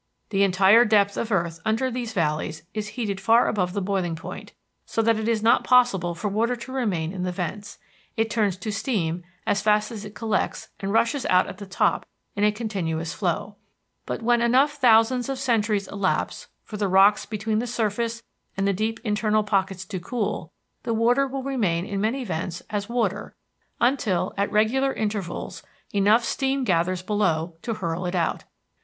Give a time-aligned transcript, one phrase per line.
[0.31, 4.51] The entire depth of earth under these valleys is heated far above boiling point,
[4.83, 7.77] so that it is not possible for water to remain in the vents;
[8.17, 12.07] it turns to steam as fast as it collects and rushes out at the top
[12.35, 13.57] in continuous flow.
[14.07, 18.23] But when enough thousands of centuries elapse for the rocks between the surface
[18.57, 22.89] and the deep internal pockets to cool, the water will remain in many vents as
[22.89, 23.35] water
[23.79, 25.61] until, at regular intervals,
[25.93, 28.45] enough steam gathers below to hurl it out.